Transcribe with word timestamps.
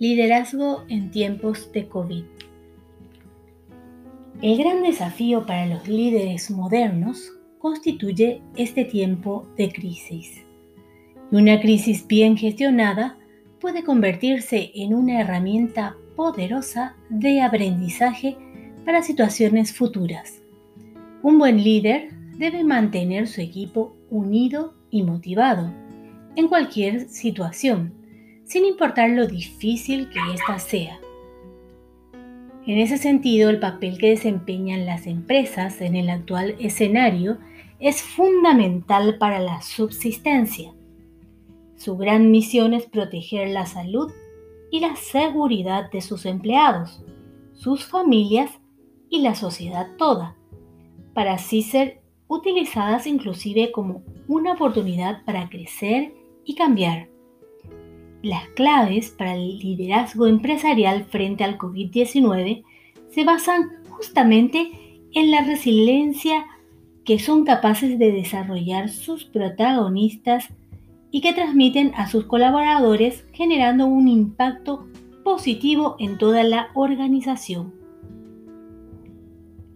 Liderazgo 0.00 0.84
en 0.88 1.12
tiempos 1.12 1.70
de 1.70 1.86
COVID. 1.86 2.24
El 4.42 4.58
gran 4.58 4.82
desafío 4.82 5.46
para 5.46 5.66
los 5.66 5.86
líderes 5.86 6.50
modernos 6.50 7.30
constituye 7.60 8.42
este 8.56 8.84
tiempo 8.84 9.46
de 9.56 9.70
crisis. 9.70 10.42
Y 11.30 11.36
una 11.36 11.60
crisis 11.60 12.04
bien 12.08 12.36
gestionada 12.36 13.16
puede 13.60 13.84
convertirse 13.84 14.72
en 14.74 14.94
una 14.94 15.20
herramienta 15.20 15.94
poderosa 16.16 16.96
de 17.08 17.40
aprendizaje 17.40 18.36
para 18.84 19.00
situaciones 19.00 19.72
futuras. 19.72 20.42
Un 21.22 21.38
buen 21.38 21.62
líder 21.62 22.10
debe 22.36 22.64
mantener 22.64 23.28
su 23.28 23.40
equipo 23.40 23.96
unido 24.10 24.74
y 24.90 25.04
motivado 25.04 25.72
en 26.34 26.48
cualquier 26.48 27.08
situación, 27.08 27.94
sin 28.54 28.66
importar 28.66 29.10
lo 29.10 29.26
difícil 29.26 30.08
que 30.10 30.20
ésta 30.32 30.60
sea. 30.60 31.00
En 32.64 32.78
ese 32.78 32.98
sentido, 32.98 33.50
el 33.50 33.58
papel 33.58 33.98
que 33.98 34.10
desempeñan 34.10 34.86
las 34.86 35.08
empresas 35.08 35.80
en 35.80 35.96
el 35.96 36.08
actual 36.08 36.54
escenario 36.60 37.38
es 37.80 38.00
fundamental 38.00 39.18
para 39.18 39.40
la 39.40 39.60
subsistencia. 39.60 40.72
Su 41.74 41.96
gran 41.96 42.30
misión 42.30 42.74
es 42.74 42.86
proteger 42.86 43.48
la 43.48 43.66
salud 43.66 44.12
y 44.70 44.78
la 44.78 44.94
seguridad 44.94 45.90
de 45.90 46.00
sus 46.00 46.24
empleados, 46.24 47.02
sus 47.54 47.84
familias 47.84 48.52
y 49.10 49.22
la 49.22 49.34
sociedad 49.34 49.88
toda, 49.98 50.36
para 51.12 51.34
así 51.34 51.62
ser 51.62 52.02
utilizadas 52.28 53.08
inclusive 53.08 53.72
como 53.72 54.04
una 54.28 54.52
oportunidad 54.52 55.24
para 55.24 55.48
crecer 55.48 56.14
y 56.44 56.54
cambiar. 56.54 57.13
Las 58.24 58.48
claves 58.48 59.10
para 59.10 59.34
el 59.34 59.58
liderazgo 59.58 60.26
empresarial 60.26 61.04
frente 61.04 61.44
al 61.44 61.58
COVID-19 61.58 62.64
se 63.10 63.22
basan 63.22 63.72
justamente 63.90 64.70
en 65.12 65.30
la 65.30 65.42
resiliencia 65.42 66.46
que 67.04 67.18
son 67.18 67.44
capaces 67.44 67.98
de 67.98 68.12
desarrollar 68.12 68.88
sus 68.88 69.26
protagonistas 69.26 70.48
y 71.10 71.20
que 71.20 71.34
transmiten 71.34 71.92
a 71.96 72.08
sus 72.08 72.24
colaboradores 72.24 73.26
generando 73.34 73.84
un 73.84 74.08
impacto 74.08 74.88
positivo 75.22 75.96
en 75.98 76.16
toda 76.16 76.44
la 76.44 76.68
organización. 76.72 77.74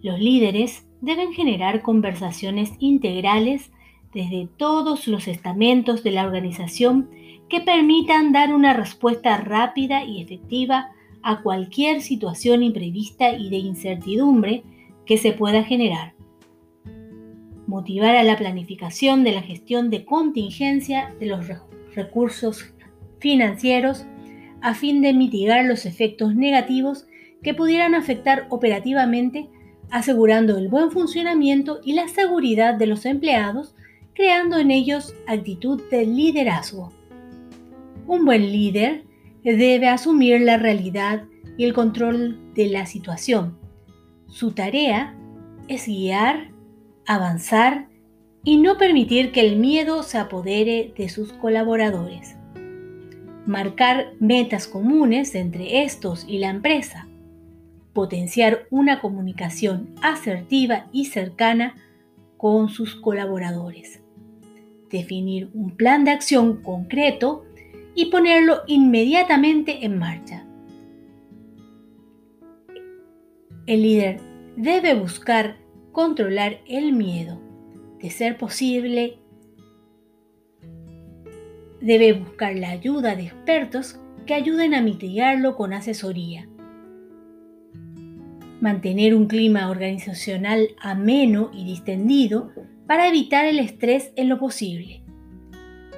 Los 0.00 0.19
líderes 0.20 0.86
deben 1.02 1.34
generar 1.34 1.82
conversaciones 1.82 2.72
integrales 2.78 3.70
desde 4.14 4.48
todos 4.56 5.06
los 5.06 5.28
estamentos 5.28 6.02
de 6.02 6.12
la 6.12 6.24
organización 6.24 7.10
que 7.48 7.60
permitan 7.60 8.32
dar 8.32 8.54
una 8.54 8.74
respuesta 8.74 9.36
rápida 9.38 10.04
y 10.04 10.22
efectiva 10.22 10.91
a 11.22 11.42
cualquier 11.42 12.02
situación 12.02 12.62
imprevista 12.62 13.32
y 13.32 13.50
de 13.50 13.56
incertidumbre 13.56 14.62
que 15.06 15.18
se 15.18 15.32
pueda 15.32 15.64
generar. 15.64 16.14
Motivar 17.66 18.16
a 18.16 18.22
la 18.22 18.36
planificación 18.36 19.24
de 19.24 19.32
la 19.32 19.42
gestión 19.42 19.91
de 19.91 20.04
contingencia 20.04 21.14
de 21.19 21.26
los 21.26 21.46
recursos 21.94 22.72
financieros 23.19 24.06
a 24.60 24.74
fin 24.74 25.02
de 25.02 25.12
mitigar 25.12 25.64
los 25.64 25.86
efectos 25.86 26.34
negativos 26.34 27.06
que 27.42 27.54
pudieran 27.54 27.94
afectar 27.94 28.46
operativamente, 28.50 29.48
asegurando 29.91 30.58
el 30.58 30.69
buen 30.69 30.91
funcionamiento 30.91 31.80
y 31.84 31.92
la 31.92 32.08
seguridad 32.08 32.74
de 32.74 32.86
los 32.86 33.06
empleados, 33.06 33.74
creando 34.14 34.58
en 34.58 34.70
ellos 34.70 35.14
actitud 35.26 35.80
de 35.91 36.06
liderazgo. 36.06 36.97
Un 38.09 38.25
buen 38.25 38.51
líder 38.51 39.05
debe 39.45 39.87
asumir 39.87 40.41
la 40.41 40.56
realidad 40.56 41.25
y 41.59 41.64
el 41.64 41.75
control 41.75 42.41
de 42.55 42.69
la 42.69 42.87
situación. 42.87 43.59
Su 44.28 44.53
tarea 44.53 45.15
es 45.69 45.87
guiar, 45.87 46.50
avanzar 47.06 47.88
y 48.44 48.56
no 48.56 48.78
permitir 48.78 49.31
que 49.31 49.43
el 49.43 49.56
miedo 49.56 50.03
se 50.03 50.16
apodere 50.16 50.94
de 50.97 51.10
sus 51.10 51.34
colaboradores. 51.34 52.34
Marcar 53.44 54.15
metas 54.21 54.69
comunes 54.69 55.34
entre 55.34 55.82
estos 55.84 56.25
y 56.27 56.38
la 56.38 56.49
empresa. 56.49 57.06
Potenciar 57.93 58.69
una 58.71 59.03
comunicación 59.03 59.94
asertiva 60.00 60.87
y 60.93 61.05
cercana 61.05 61.75
con 62.38 62.71
sus 62.71 62.94
colaboradores. 62.97 64.00
Definir 64.88 65.50
un 65.53 65.77
plan 65.77 66.05
de 66.06 66.12
acción 66.12 66.62
concreto 66.62 67.44
y 67.98 68.06
ponerlo 68.06 68.62
inmediatamente 68.69 69.84
en 69.84 69.98
marcha. 69.98 70.47
El 73.66 73.82
líder 73.82 74.20
debe 74.56 74.94
buscar 74.94 75.56
controlar 75.91 76.60
el 76.69 76.92
miedo. 76.92 77.41
De 78.00 78.10
ser 78.10 78.38
posible, 78.38 79.19
debe 81.81 82.12
buscar 82.12 82.54
la 82.54 82.70
ayuda 82.70 83.16
de 83.16 83.25
expertos 83.25 83.98
que 84.26 84.34
ayuden 84.34 84.75
a 84.75 84.81
mitigarlo 84.81 85.56
con 85.56 85.72
asesoría. 85.72 86.48
Mantener 88.60 89.12
un 89.12 89.26
clima 89.26 89.69
organizacional 89.69 90.69
ameno 90.81 91.50
y 91.53 91.64
distendido 91.64 92.53
para 92.87 93.08
evitar 93.08 93.44
el 93.44 93.58
estrés 93.58 94.12
en 94.14 94.28
lo 94.28 94.38
posible. 94.38 95.03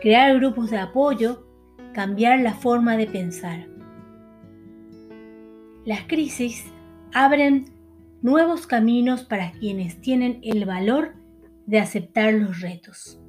Crear 0.00 0.34
grupos 0.36 0.70
de 0.70 0.78
apoyo 0.78 1.49
cambiar 1.92 2.40
la 2.40 2.54
forma 2.54 2.96
de 2.96 3.06
pensar. 3.06 3.66
Las 5.84 6.02
crisis 6.06 6.64
abren 7.12 7.72
nuevos 8.22 8.66
caminos 8.66 9.24
para 9.24 9.52
quienes 9.52 10.00
tienen 10.00 10.40
el 10.42 10.64
valor 10.64 11.14
de 11.66 11.78
aceptar 11.78 12.34
los 12.34 12.60
retos. 12.60 13.20